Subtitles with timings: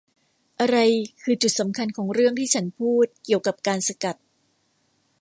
[0.59, 0.77] อะไร
[1.21, 4.15] คือจุดสำคัญของเรื่องที่ฉันพูดเกี่ยวกับการสกัด?